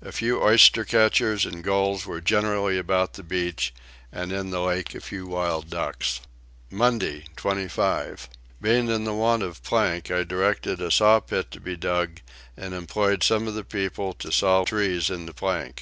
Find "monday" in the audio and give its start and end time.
6.70-7.24